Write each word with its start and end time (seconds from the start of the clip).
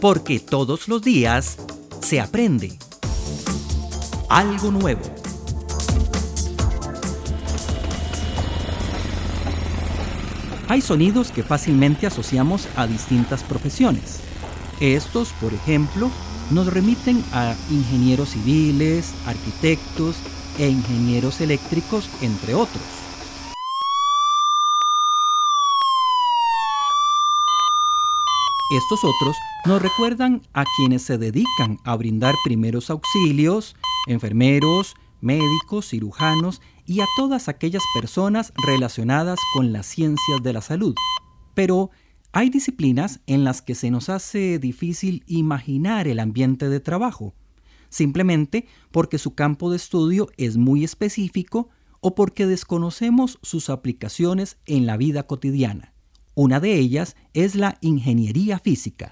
porque 0.00 0.38
todos 0.38 0.88
los 0.88 1.02
días 1.02 1.56
se 2.00 2.20
aprende 2.20 2.78
algo 4.28 4.70
nuevo. 4.70 5.02
Hay 10.68 10.80
sonidos 10.80 11.30
que 11.30 11.44
fácilmente 11.44 12.06
asociamos 12.06 12.66
a 12.76 12.86
distintas 12.86 13.44
profesiones. 13.44 14.20
Estos, 14.80 15.28
por 15.40 15.54
ejemplo, 15.54 16.10
nos 16.50 16.72
remiten 16.72 17.24
a 17.32 17.54
ingenieros 17.70 18.30
civiles, 18.30 19.14
arquitectos 19.26 20.16
e 20.58 20.68
ingenieros 20.68 21.40
eléctricos, 21.40 22.08
entre 22.20 22.54
otros. 22.54 22.95
Estos 28.68 29.04
otros 29.04 29.36
nos 29.64 29.80
recuerdan 29.80 30.42
a 30.52 30.64
quienes 30.76 31.02
se 31.02 31.18
dedican 31.18 31.78
a 31.84 31.94
brindar 31.94 32.34
primeros 32.42 32.90
auxilios, 32.90 33.76
enfermeros, 34.08 34.96
médicos, 35.20 35.88
cirujanos 35.88 36.60
y 36.84 36.98
a 37.00 37.06
todas 37.16 37.48
aquellas 37.48 37.84
personas 37.94 38.52
relacionadas 38.66 39.38
con 39.54 39.72
las 39.72 39.86
ciencias 39.86 40.42
de 40.42 40.52
la 40.52 40.62
salud. 40.62 40.96
Pero 41.54 41.90
hay 42.32 42.50
disciplinas 42.50 43.20
en 43.28 43.44
las 43.44 43.62
que 43.62 43.76
se 43.76 43.92
nos 43.92 44.08
hace 44.08 44.58
difícil 44.58 45.22
imaginar 45.28 46.08
el 46.08 46.18
ambiente 46.18 46.68
de 46.68 46.80
trabajo, 46.80 47.34
simplemente 47.88 48.66
porque 48.90 49.18
su 49.18 49.36
campo 49.36 49.70
de 49.70 49.76
estudio 49.76 50.26
es 50.38 50.56
muy 50.56 50.82
específico 50.82 51.68
o 52.00 52.16
porque 52.16 52.46
desconocemos 52.46 53.38
sus 53.42 53.70
aplicaciones 53.70 54.58
en 54.66 54.86
la 54.86 54.96
vida 54.96 55.28
cotidiana. 55.28 55.95
Una 56.38 56.60
de 56.60 56.74
ellas 56.74 57.16
es 57.32 57.54
la 57.54 57.78
ingeniería 57.80 58.58
física. 58.58 59.08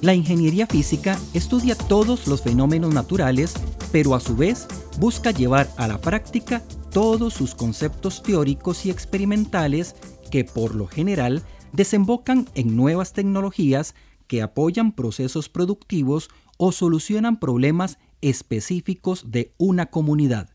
La 0.00 0.12
ingeniería 0.12 0.66
física 0.66 1.16
estudia 1.34 1.76
todos 1.76 2.26
los 2.26 2.42
fenómenos 2.42 2.92
naturales, 2.92 3.54
pero 3.92 4.16
a 4.16 4.18
su 4.18 4.34
vez 4.34 4.66
busca 4.98 5.30
llevar 5.30 5.70
a 5.76 5.86
la 5.86 6.00
práctica 6.00 6.64
todos 6.90 7.32
sus 7.32 7.54
conceptos 7.54 8.20
teóricos 8.20 8.84
y 8.84 8.90
experimentales 8.90 9.94
que 10.32 10.44
por 10.44 10.74
lo 10.74 10.88
general 10.88 11.44
desembocan 11.72 12.48
en 12.56 12.74
nuevas 12.74 13.12
tecnologías 13.12 13.94
que 14.26 14.42
apoyan 14.42 14.90
procesos 14.90 15.48
productivos 15.48 16.28
o 16.58 16.72
solucionan 16.72 17.38
problemas 17.38 17.98
específicos 18.20 19.30
de 19.30 19.54
una 19.58 19.86
comunidad. 19.86 20.50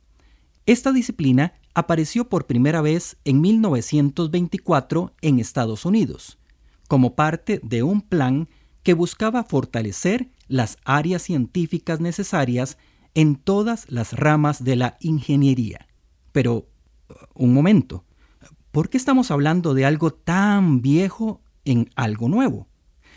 Esta 0.67 0.91
disciplina 0.91 1.53
apareció 1.73 2.27
por 2.27 2.45
primera 2.45 2.81
vez 2.81 3.15
en 3.23 3.39
1924 3.39 5.13
en 5.21 5.39
Estados 5.39 5.85
Unidos, 5.85 6.39
como 6.89 7.15
parte 7.15 7.61
de 7.63 7.83
un 7.83 8.01
plan 8.01 8.49
que 8.83 8.93
buscaba 8.93 9.45
fortalecer 9.45 10.29
las 10.49 10.77
áreas 10.83 11.21
científicas 11.21 12.01
necesarias 12.01 12.77
en 13.13 13.37
todas 13.37 13.89
las 13.89 14.11
ramas 14.11 14.61
de 14.61 14.75
la 14.75 14.97
ingeniería. 14.99 15.87
Pero, 16.33 16.67
un 17.33 17.53
momento, 17.53 18.03
¿por 18.71 18.89
qué 18.89 18.97
estamos 18.97 19.31
hablando 19.31 19.73
de 19.73 19.85
algo 19.85 20.11
tan 20.11 20.81
viejo 20.81 21.41
en 21.63 21.89
algo 21.95 22.27
nuevo? 22.27 22.67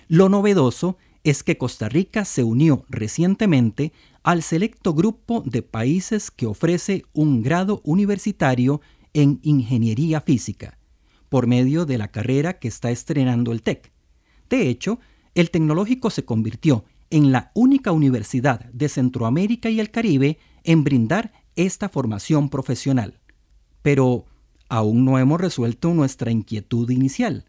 Lo 0.07 0.29
novedoso 0.29 0.99
es 1.25 1.43
que 1.43 1.59
Costa 1.59 1.89
Rica 1.89 2.25
se 2.25 2.45
unió 2.45 2.85
recientemente 2.89 3.93
al 4.23 4.43
selecto 4.43 4.95
grupo 4.95 5.43
de 5.47 5.63
países 5.63 6.31
que 6.31 6.47
ofrece 6.47 7.05
un 7.13 7.43
grado 7.43 7.81
universitario 7.85 8.81
en 9.15 9.41
ingeniería 9.43 10.21
física, 10.21 10.79
por 11.29 11.47
medio 11.47 11.87
de 11.87 11.99
la 11.99 12.09
carrera 12.09 12.59
que 12.59 12.69
está 12.69 12.91
estrenando 12.91 13.53
el 13.53 13.63
TEC. 13.63 13.93
De 14.49 14.69
hecho, 14.69 14.99
el 15.35 15.51
tecnológico 15.51 16.11
se 16.11 16.25
convirtió 16.25 16.85
en 17.11 17.33
la 17.33 17.51
única 17.55 17.93
universidad 17.93 18.65
de 18.73 18.89
Centroamérica 18.89 19.71
y 19.71 19.81
el 19.81 19.91
Caribe 19.91 20.39
en 20.65 20.85
brindar 20.85 21.33
esta 21.57 21.89
formación 21.89 22.49
profesional. 22.49 23.21
Pero 23.83 24.27
aún 24.69 25.05
no 25.05 25.19
hemos 25.19 25.41
resuelto 25.41 25.93
nuestra 25.95 26.31
inquietud 26.31 26.89
inicial. 26.91 27.47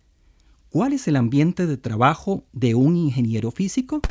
¿Cuál 0.70 0.94
es 0.94 1.08
el 1.08 1.18
ambiente 1.18 1.68
de 1.68 1.78
trabajo 1.78 2.46
de 2.54 2.76
un 2.76 2.96
ingeniero 2.96 3.52
físico? 3.52 4.02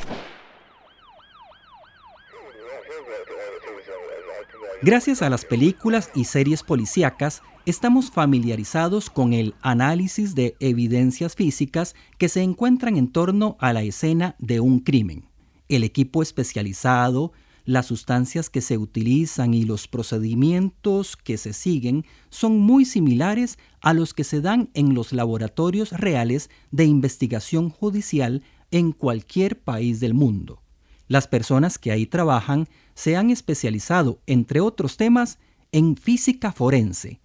Gracias 4.83 5.21
a 5.21 5.29
las 5.29 5.45
películas 5.45 6.09
y 6.15 6.23
series 6.23 6.63
policíacas, 6.63 7.43
estamos 7.67 8.09
familiarizados 8.09 9.11
con 9.11 9.33
el 9.33 9.53
análisis 9.61 10.33
de 10.33 10.55
evidencias 10.59 11.35
físicas 11.35 11.93
que 12.17 12.29
se 12.29 12.41
encuentran 12.41 12.97
en 12.97 13.07
torno 13.07 13.57
a 13.59 13.73
la 13.73 13.83
escena 13.83 14.35
de 14.39 14.59
un 14.59 14.79
crimen. 14.79 15.25
El 15.69 15.83
equipo 15.83 16.23
especializado, 16.23 17.31
las 17.63 17.85
sustancias 17.85 18.49
que 18.49 18.61
se 18.61 18.79
utilizan 18.79 19.53
y 19.53 19.65
los 19.65 19.87
procedimientos 19.87 21.15
que 21.15 21.37
se 21.37 21.53
siguen 21.53 22.03
son 22.31 22.57
muy 22.57 22.85
similares 22.85 23.59
a 23.81 23.93
los 23.93 24.15
que 24.15 24.23
se 24.23 24.41
dan 24.41 24.71
en 24.73 24.95
los 24.95 25.13
laboratorios 25.13 25.91
reales 25.91 26.49
de 26.71 26.85
investigación 26.85 27.69
judicial 27.69 28.41
en 28.71 28.93
cualquier 28.93 29.59
país 29.59 29.99
del 29.99 30.15
mundo. 30.15 30.59
Las 31.11 31.27
personas 31.27 31.77
que 31.77 31.91
ahí 31.91 32.05
trabajan 32.05 32.69
se 32.93 33.17
han 33.17 33.31
especializado, 33.31 34.21
entre 34.27 34.61
otros 34.61 34.95
temas, 34.95 35.39
en 35.73 35.97
física 35.97 36.53
forense, 36.53 37.19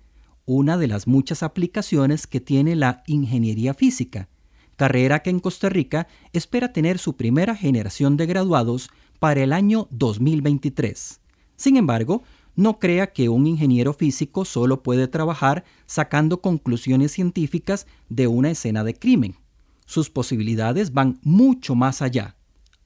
una 0.44 0.76
de 0.76 0.88
las 0.88 1.06
muchas 1.06 1.44
aplicaciones 1.44 2.26
que 2.26 2.40
tiene 2.40 2.74
la 2.74 3.04
ingeniería 3.06 3.74
física, 3.74 4.28
carrera 4.74 5.20
que 5.20 5.30
en 5.30 5.38
Costa 5.38 5.68
Rica 5.68 6.08
espera 6.32 6.72
tener 6.72 6.98
su 6.98 7.14
primera 7.14 7.54
generación 7.54 8.16
de 8.16 8.26
graduados 8.26 8.90
para 9.20 9.44
el 9.44 9.52
año 9.52 9.86
2023. 9.92 11.20
Sin 11.54 11.76
embargo, 11.76 12.24
no 12.56 12.80
crea 12.80 13.12
que 13.12 13.28
un 13.28 13.46
ingeniero 13.46 13.92
físico 13.92 14.44
solo 14.44 14.82
puede 14.82 15.06
trabajar 15.06 15.62
sacando 15.86 16.40
conclusiones 16.40 17.12
científicas 17.12 17.86
de 18.08 18.26
una 18.26 18.50
escena 18.50 18.82
de 18.82 18.94
crimen. 18.94 19.36
Sus 19.84 20.10
posibilidades 20.10 20.92
van 20.92 21.20
mucho 21.22 21.76
más 21.76 22.02
allá. 22.02 22.36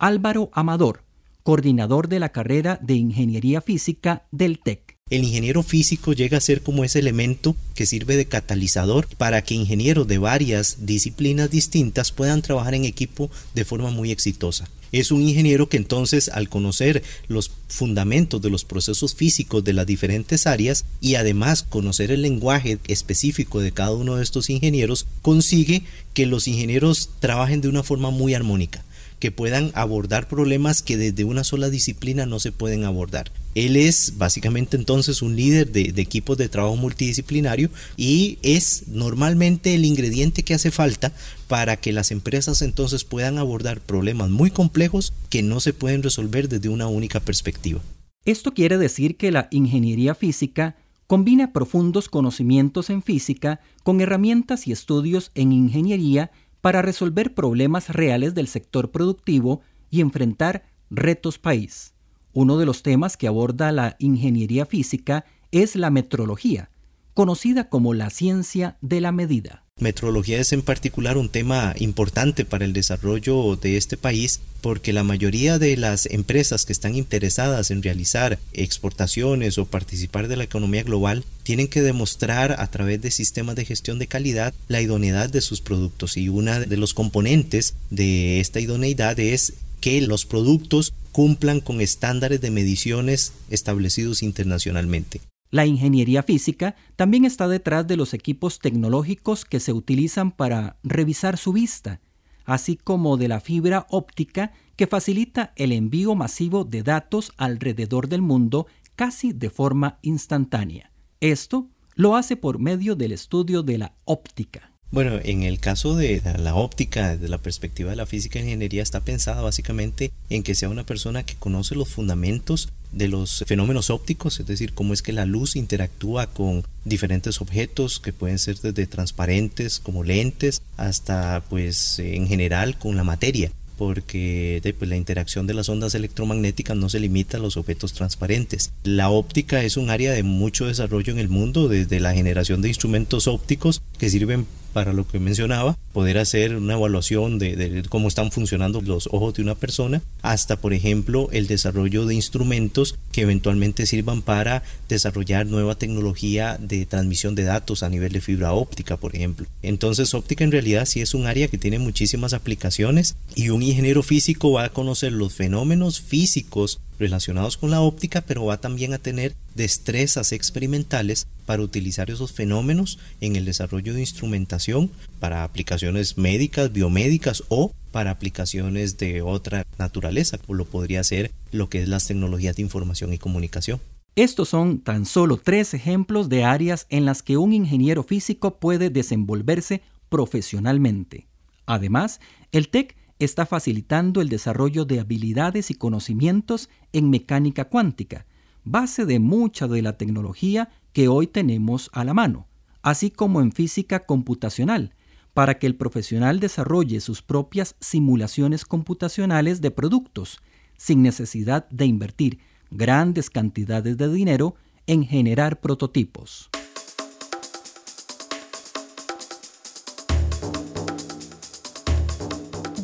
Álvaro 0.01 0.51
Amador, 0.55 1.03
coordinador 1.43 2.09
de 2.09 2.21
la 2.21 2.31
carrera 2.31 2.79
de 2.83 2.95
Ingeniería 2.95 3.61
Física 3.61 4.27
del 4.33 4.59
TEC. 4.59 4.97
El 5.11 5.25
ingeniero 5.25 5.63
físico 5.63 6.15
llega 6.15 6.39
a 6.39 6.41
ser 6.41 6.63
como 6.63 6.85
ese 6.85 7.01
elemento 7.01 7.55
que 7.75 7.85
sirve 7.85 8.17
de 8.17 8.25
catalizador 8.25 9.07
para 9.19 9.43
que 9.43 9.55
ingenieros 9.55 10.09
de 10.09 10.17
varias 10.17 10.87
disciplinas 10.87 11.51
distintas 11.51 12.13
puedan 12.13 12.41
trabajar 12.41 12.75
en 12.75 12.87
equipo 12.87 13.31
de 13.55 13.67
forma 13.67 13.91
muy 13.91 14.11
exitosa. 14.11 14.71
Es 14.91 15.11
un 15.11 15.21
ingeniero 15.21 15.69
que 15.69 15.77
entonces 15.77 16.31
al 16.31 16.49
conocer 16.49 17.03
los 17.29 17.51
fundamentos 17.69 18.41
de 18.41 18.49
los 18.49 18.65
procesos 18.65 19.15
físicos 19.15 19.63
de 19.65 19.75
las 19.75 19.87
diferentes 19.87 20.47
áreas 20.47 20.87
y 21.03 21.17
además 21.17 21.63
conocer 21.63 22.11
el 22.11 22.23
lenguaje 22.23 22.79
específico 22.87 23.61
de 23.61 23.73
cada 23.73 23.93
uno 23.93 24.17
de 24.17 24.23
estos 24.23 24.49
ingenieros, 24.49 25.07
consigue 25.21 25.83
que 26.15 26.25
los 26.25 26.49
ingenieros 26.49 27.11
trabajen 27.21 27.61
de 27.61 27.69
una 27.69 27.83
forma 27.83 28.11
muy 28.11 28.33
armónica 28.33 28.83
que 29.21 29.31
puedan 29.31 29.71
abordar 29.75 30.27
problemas 30.27 30.83
que 30.83 30.97
desde 30.97 31.25
una 31.25 31.45
sola 31.45 31.71
disciplina 31.71 32.27
no 32.27 32.41
se 32.41 32.51
pueden 32.51 32.85
abordar. 32.85 33.31
Él 33.55 33.77
es 33.77 34.15
básicamente 34.17 34.77
entonces 34.77 35.23
un 35.23 35.37
líder 35.37 35.71
de, 35.71 35.93
equipos 36.01 36.39
de 36.39 36.49
trabajo 36.49 36.77
multidisciplinario 36.77 37.69
y 37.97 38.39
es 38.43 38.89
normalmente 38.89 39.75
el 39.75 39.85
ingrediente 39.85 40.43
que 40.43 40.55
hace 40.55 40.71
falta 40.71 41.13
para 41.49 41.77
que 41.77 41.93
las 41.93 42.11
empresas 42.11 42.63
entonces 42.63 43.05
puedan 43.05 43.39
abordar 43.39 43.81
problemas 43.81 44.31
muy 44.31 44.51
complejos 44.51 45.13
que 45.29 45.43
no 45.43 45.61
se 45.61 45.75
pueden 45.75 46.03
resolver 46.03 46.49
desde 46.49 46.69
una 46.69 46.87
única 46.87 47.21
perspectiva. 47.21 47.81
Esto 48.25 48.55
quiere 48.55 48.79
decir 48.79 49.17
que 49.17 49.33
la 49.33 49.49
ingeniería 49.51 50.15
física 50.15 50.77
combina 51.07 51.53
profundos 51.53 52.09
conocimientos 52.09 52.89
en 52.89 53.03
física 53.03 53.61
con 53.83 54.01
herramientas 54.01 54.67
y 54.67 54.73
estudios 54.73 55.33
en 55.35 55.53
ingeniería 55.53 56.31
para 56.61 56.83
resolver 56.83 57.35
problemas 57.35 57.89
reales 57.89 58.35
del 58.35 58.47
sector 58.47 58.91
productivo 58.91 59.61
y 59.91 60.01
enfrentar 60.01 60.65
retos 60.91 61.39
país. 61.39 61.95
Uno 62.33 62.59
de 62.59 62.67
los 62.67 62.83
temas 62.83 63.17
que 63.17 63.27
aborda 63.27 63.73
la 63.73 63.97
ingeniería 63.99 64.67
física 64.67 65.25
es 65.51 65.75
la 65.75 65.91
metrología, 65.91 66.71
conocida 67.15 67.69
como 67.69 67.95
la 67.95 68.11
ciencia 68.11 68.79
de 68.81 69.01
la 69.01 69.13
medida. 69.13 69.65
Metrología 69.81 70.39
es 70.39 70.53
en 70.53 70.63
particular 70.63 71.17
un 71.17 71.31
tema 71.31 71.75
importante 71.79 72.45
para 72.45 72.65
el 72.65 72.73
desarrollo 72.73 73.57
de 73.57 73.77
este 73.77 73.97
país 73.97 74.41
porque 74.61 74.93
la 74.93 75.05
mayoría 75.05 75.59
de 75.59 75.77
las 75.77 76.07
empresas 76.07 76.67
que 76.67 76.73
están 76.73 76.95
interesadas 76.95 77.71
en 77.71 77.83
realizar 77.83 78.39
exportaciones 78.53 79.57
o 79.57 79.65
participar 79.65 80.29
de 80.29 80.37
la 80.37 80.45
economía 80.45 80.83
global 80.83 81.25
tienen 81.43 81.69
que 81.69 81.83
demostrar 81.83 82.61
a 82.61 82.67
través 82.71 83.01
de 83.01 83.11
sistemas 83.11 83.57
de 83.57 83.65
gestión 83.65 83.99
de 83.99 84.07
calidad 84.07 84.53
la 84.69 84.83
idoneidad 84.83 85.31
de 85.31 85.41
sus 85.41 85.63
productos 85.63 86.17
y 86.17 86.29
uno 86.29 86.61
de 86.61 86.77
los 86.77 86.93
componentes 86.93 87.75
de 87.89 88.41
esta 88.41 88.61
idoneidad 88.61 89.19
es 89.19 89.55
que 89.81 90.01
los 90.03 90.27
productos 90.27 90.93
cumplan 91.13 91.61
con 91.61 91.81
estándares 91.81 92.41
de 92.41 92.51
mediciones 92.51 93.33
establecidos 93.49 94.23
internacionalmente. 94.23 95.21
La 95.51 95.67
ingeniería 95.67 96.23
física 96.23 96.77
también 96.95 97.25
está 97.25 97.49
detrás 97.49 97.87
de 97.87 97.97
los 97.97 98.15
equipos 98.15 98.61
tecnológicos 98.61 99.45
que 99.45 99.59
se 99.59 99.73
utilizan 99.73 100.31
para 100.31 100.77
revisar 100.85 101.39
su 101.39 101.53
vista, 101.53 102.01
así 102.45 102.77
como 102.77 103.17
de 103.17 103.29
la 103.29 103.41
fibra 103.41 103.87
óptica 103.91 104.53
que 104.77 104.87
facilita 104.87 105.53
el 105.57 105.73
envío 105.73 106.15
masivo 106.15 106.65
de 106.65 106.83
datos 106.85 107.33
alrededor 107.37 108.09
del 108.09 108.23
mundo 108.23 108.67
casi 108.95 109.33
de 109.33 109.51
forma 109.51 109.99
instantánea. 110.03 110.93
Esto 111.21 111.69
lo 111.97 112.15
hace 112.15 112.37
por 112.37 112.61
medio 112.61 112.95
del 112.95 113.13
estudio 113.13 113.63
de 113.63 113.79
la 113.79 113.95
óptica. 114.05 114.73
Bueno, 114.93 115.19
en 115.23 115.43
el 115.43 115.61
caso 115.61 115.95
de 115.95 116.21
la 116.39 116.55
óptica, 116.55 117.11
desde 117.11 117.29
la 117.29 117.39
perspectiva 117.39 117.91
de 117.91 117.97
la 117.97 118.07
física 118.07 118.39
e 118.39 118.43
ingeniería, 118.43 118.83
está 118.83 119.01
pensada 119.05 119.41
básicamente 119.43 120.13
en 120.29 120.43
que 120.43 120.55
sea 120.55 120.69
una 120.69 120.85
persona 120.85 121.23
que 121.23 121.37
conoce 121.37 121.75
los 121.75 121.89
fundamentos 121.89 122.71
de 122.93 123.09
los 123.09 123.45
fenómenos 123.47 123.91
ópticos, 123.91 124.41
es 124.41 124.47
decir, 124.47 124.73
cómo 124.73 124.93
es 124.95 125.03
que 125.03 125.13
la 125.13 125.27
luz 125.27 125.57
interactúa 125.57 126.27
con 126.27 126.65
diferentes 126.85 127.41
objetos 127.41 128.01
que 128.01 128.13
pueden 128.13 128.39
ser 128.39 128.59
desde 128.59 128.87
transparentes 128.87 129.79
como 129.79 130.03
lentes 130.03 130.63
hasta 130.77 131.45
pues 131.49 131.99
en 131.99 132.27
general 132.27 132.79
con 132.79 132.97
la 132.97 133.05
materia 133.05 133.53
porque 133.81 134.61
pues, 134.79 134.91
la 134.91 134.97
interacción 134.97 135.47
de 135.47 135.55
las 135.55 135.71
ondas 135.71 135.95
electromagnéticas 135.95 136.77
no 136.77 136.91
se 136.91 137.01
limita 137.01 137.39
a 137.39 137.41
los 137.41 137.57
objetos 137.57 137.95
transparentes. 137.95 138.73
La 138.85 139.09
óptica 139.09 139.63
es 139.63 139.79
un 139.79 139.89
área 139.89 140.13
de 140.13 140.23
mucho 140.23 140.67
desarrollo 140.67 141.11
en 141.15 141.19
el 141.19 141.31
mundo, 141.31 141.67
desde 141.67 141.99
la 141.99 142.13
generación 142.13 142.61
de 142.61 142.69
instrumentos 142.69 143.27
ópticos 143.27 143.81
que 143.97 144.11
sirven 144.11 144.47
para 144.73 144.93
lo 144.93 145.07
que 145.07 145.19
mencionaba, 145.19 145.77
poder 145.93 146.19
hacer 146.19 146.57
una 146.57 146.75
evaluación 146.75 147.39
de, 147.39 147.83
cómo 147.89 148.09
están 148.09 148.33
funcionando 148.33 148.81
los 148.81 149.09
ojos 149.13 149.35
de 149.35 149.43
una 149.43 149.55
persona, 149.55 150.03
hasta 150.23 150.57
por 150.57 150.73
ejemplo 150.73 151.29
el 151.33 151.47
desarrollo 151.47 152.07
de 152.07 152.15
instrumentos 152.15 152.97
que 153.13 153.23
eventualmente 153.23 153.87
sirvan 153.87 154.23
para 154.23 154.63
desarrollar 154.89 155.47
nueva 155.47 155.75
tecnología 155.75 156.57
de 156.61 156.87
transmisión 156.87 157.35
de 157.35 157.45
datos 157.45 157.83
a 157.83 157.89
nivel 157.89 158.13
de 158.13 158.21
fibra 158.21 158.53
óptica, 158.53 158.97
por 158.97 159.15
ejemplo. 159.15 159.47
Entonces 159.63 160.15
óptica 160.15 160.45
en 160.45 160.53
realidad 160.53 160.87
sí 160.87 161.01
es 161.01 161.15
un 161.15 161.27
área 161.27 161.49
que 161.49 161.59
tiene 161.59 161.79
muchísimas 161.79 162.33
aplicaciones 162.33 163.17
y 163.35 163.51
un 163.51 163.63
ingeniero 163.63 164.03
físico 164.03 164.53
va 164.53 164.65
a 164.65 164.69
conocer 164.71 165.13
los 165.13 165.35
fenómenos 165.35 166.01
físicos 166.01 166.81
relacionados 167.01 167.57
con 167.57 167.71
la 167.71 167.81
óptica, 167.81 168.21
pero 168.21 168.45
va 168.45 168.61
también 168.61 168.93
a 168.93 168.99
tener 168.99 169.35
destrezas 169.55 170.31
experimentales 170.33 171.27
para 171.47 171.63
utilizar 171.63 172.11
esos 172.11 172.33
fenómenos 172.33 172.99
en 173.21 173.35
el 173.35 173.45
desarrollo 173.45 173.95
de 173.95 174.01
instrumentación 174.01 174.91
para 175.19 175.43
aplicaciones 175.43 176.17
médicas, 176.19 176.73
biomédicas 176.73 177.43
o 177.49 177.73
para 177.91 178.13
aplicaciones 178.13 178.99
de 178.99 179.23
otra 179.23 179.67
naturaleza, 179.79 180.39
como 180.39 180.55
lo 180.55 180.67
podría 180.67 181.03
ser 181.03 181.33
lo 181.51 181.69
que 181.69 181.83
es 181.83 181.89
las 181.89 182.07
tecnologías 182.07 182.55
de 182.55 182.63
información 182.63 183.13
y 183.13 183.19
comunicación. 183.19 183.81
Estos 184.15 184.51
son 184.51 184.81
tan 184.81 185.07
solo 185.07 185.39
tres 185.39 185.73
ejemplos 185.73 186.29
de 186.29 186.45
áreas 186.45 186.87
en 186.91 187.05
las 187.05 187.23
que 187.23 187.37
un 187.37 187.53
ingeniero 187.53 188.03
físico 188.03 188.59
puede 188.59 188.91
desenvolverse 188.91 189.83
profesionalmente. 190.09 191.27
Además, 191.65 192.21
el 192.53 192.69
TEC 192.69 192.97
está 193.21 193.47
facilitando 193.47 194.21
el 194.21 194.29
desarrollo 194.29 194.85
de 194.85 194.99
habilidades 194.99 195.71
y 195.71 195.75
conocimientos 195.75 196.69
en 196.93 197.11
mecánica 197.11 197.67
cuántica, 197.67 198.27
base 198.65 199.05
de 199.07 199.21
mucha 199.21 199.69
de 199.69 199.83
la 199.83 199.97
tecnología 199.97 200.71
que 200.93 201.07
hoy 201.07 201.27
tenemos 201.27 201.91
a 201.93 202.03
la 202.05 202.15
mano, 202.15 202.49
así 202.83 203.11
como 203.11 203.41
en 203.41 203.53
física 203.53 204.07
computacional, 204.07 204.95
para 205.35 205.59
que 205.59 205.67
el 205.67 205.77
profesional 205.77 206.41
desarrolle 206.41 207.01
sus 207.01 207.23
propias 207.23 207.77
simulaciones 207.79 208.65
computacionales 208.65 209.61
de 209.61 209.71
productos, 209.71 210.41
sin 210.77 211.03
necesidad 211.03 211.69
de 211.69 211.87
invertir 211.87 212.39
grandes 212.71 213.31
cantidades 213.31 213.97
de 213.97 214.13
dinero 214.13 214.55
en 214.87 215.05
generar 215.05 215.61
prototipos. 215.61 216.50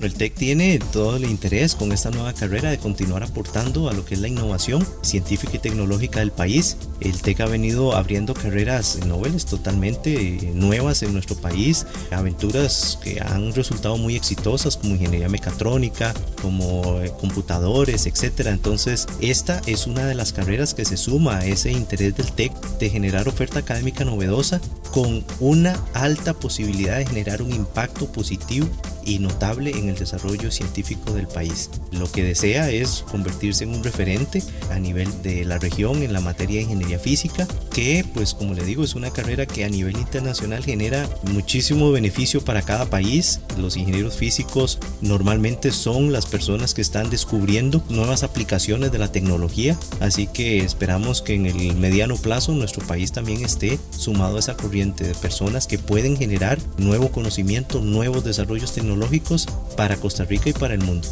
El 0.00 0.14
TEC 0.14 0.34
tiene 0.34 0.78
todo 0.92 1.16
el 1.16 1.24
interés 1.24 1.74
con 1.74 1.90
esta 1.90 2.10
nueva 2.10 2.32
carrera 2.32 2.70
de 2.70 2.78
continuar 2.78 3.22
aportando 3.22 3.88
a 3.88 3.92
lo 3.92 4.04
que 4.04 4.14
es 4.14 4.20
la 4.20 4.28
innovación 4.28 4.86
científica 5.02 5.56
y 5.56 5.58
tecnológica 5.58 6.20
del 6.20 6.32
país. 6.32 6.76
El 7.00 7.20
TEC 7.20 7.40
ha 7.40 7.46
venido 7.46 7.94
abriendo 7.94 8.34
carreras 8.34 9.04
noveles 9.06 9.46
totalmente 9.46 10.52
nuevas 10.54 11.02
en 11.02 11.12
nuestro 11.12 11.36
país, 11.36 11.86
aventuras 12.10 12.98
que 13.02 13.20
han 13.20 13.54
resultado 13.54 13.96
muy 13.96 14.16
exitosas 14.16 14.76
como 14.76 14.94
ingeniería 14.94 15.28
mecatrónica, 15.28 16.14
como 16.42 17.00
eh, 17.00 17.12
computadores, 17.18 18.06
etc. 18.06 18.46
Entonces, 18.46 19.06
esta 19.20 19.60
es 19.66 19.86
una 19.86 20.04
de 20.04 20.14
las 20.14 20.32
carreras 20.32 20.74
que 20.74 20.84
se 20.84 20.96
suma 20.96 21.38
a 21.38 21.46
ese 21.46 21.72
interés 21.72 22.16
del 22.16 22.32
TEC 22.32 22.52
de 22.78 22.90
generar 22.90 23.28
oferta 23.28 23.60
académica 23.60 24.04
novedosa 24.04 24.60
con 24.92 25.24
una 25.40 25.78
alta 25.94 26.34
posibilidad 26.34 26.98
de 26.98 27.06
generar 27.06 27.42
un 27.42 27.52
impacto 27.52 28.06
positivo 28.06 28.66
y 29.04 29.20
notable 29.20 29.70
en 29.70 29.88
el 29.96 30.00
desarrollo 30.00 30.50
científico 30.50 31.12
del 31.12 31.26
país. 31.26 31.70
Lo 31.92 32.10
que 32.10 32.22
desea 32.22 32.70
es 32.70 33.04
convertirse 33.10 33.64
en 33.64 33.70
un 33.70 33.82
referente 33.82 34.42
a 34.70 34.78
nivel 34.78 35.10
de 35.22 35.44
la 35.44 35.58
región 35.58 36.02
en 36.02 36.12
la 36.12 36.20
materia 36.20 36.56
de 36.56 36.62
ingeniería 36.62 36.98
física, 36.98 37.46
que 37.72 38.04
pues 38.14 38.34
como 38.34 38.54
le 38.54 38.64
digo 38.64 38.84
es 38.84 38.94
una 38.94 39.10
carrera 39.10 39.46
que 39.46 39.64
a 39.64 39.68
nivel 39.68 39.96
internacional 39.96 40.64
genera 40.64 41.08
muchísimo 41.32 41.90
beneficio 41.90 42.44
para 42.44 42.62
cada 42.62 42.86
país. 42.86 43.40
Los 43.58 43.76
ingenieros 43.76 44.16
físicos 44.16 44.78
normalmente 45.00 45.72
son 45.72 46.12
las 46.12 46.26
personas 46.26 46.74
que 46.74 46.82
están 46.82 47.10
descubriendo 47.10 47.82
nuevas 47.88 48.22
aplicaciones 48.22 48.92
de 48.92 48.98
la 48.98 49.12
tecnología, 49.12 49.78
así 50.00 50.26
que 50.26 50.58
esperamos 50.58 51.22
que 51.22 51.34
en 51.34 51.46
el 51.46 51.76
mediano 51.76 52.16
plazo 52.16 52.52
nuestro 52.52 52.86
país 52.86 53.12
también 53.12 53.44
esté 53.44 53.78
sumado 53.90 54.36
a 54.36 54.40
esa 54.40 54.56
corriente 54.56 55.04
de 55.04 55.14
personas 55.14 55.66
que 55.66 55.78
pueden 55.78 56.16
generar 56.16 56.58
nuevo 56.78 57.10
conocimiento, 57.10 57.80
nuevos 57.80 58.24
desarrollos 58.24 58.72
tecnológicos 58.72 59.46
para 59.76 59.96
Costa 59.96 60.24
Rica 60.24 60.50
y 60.50 60.52
para 60.52 60.74
el 60.74 60.82
mundo. 60.82 61.08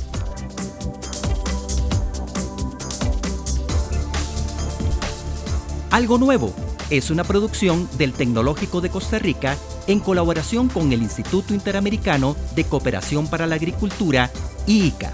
Algo 5.91 6.19
Nuevo 6.19 6.53
es 6.91 7.11
una 7.11 7.23
producción 7.23 7.89
del 7.99 8.13
Tecnológico 8.13 8.81
de 8.81 8.91
Costa 8.91 9.19
Rica 9.19 9.57
en 9.87 10.01
colaboración 10.01 10.69
con 10.69 10.93
el 10.93 11.03
Instituto 11.03 11.55
Interamericano 11.55 12.35
de 12.57 12.65
Cooperación 12.65 13.29
para 13.29 13.47
la 13.47 13.55
Agricultura, 13.55 14.31
IICA. 14.67 15.13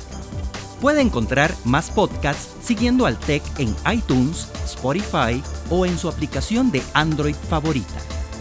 Puede 0.81 1.03
encontrar 1.03 1.55
más 1.65 1.91
podcasts 1.91 2.49
siguiendo 2.63 3.05
al 3.05 3.19
TEC 3.19 3.43
en 3.59 3.77
iTunes, 3.93 4.49
Spotify 4.65 5.43
o 5.69 5.85
en 5.85 5.99
su 5.99 6.09
aplicación 6.09 6.71
de 6.71 6.83
Android 6.95 7.35
favorita. 7.35 8.01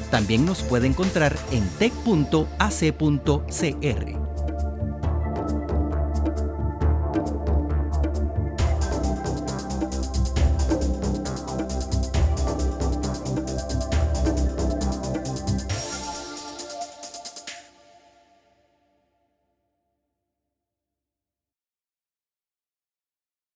También 0.09 0.45
nos 0.45 0.61
puede 0.63 0.87
encontrar 0.87 1.37
en 1.51 1.67
tech.ac.cr. 1.77 2.49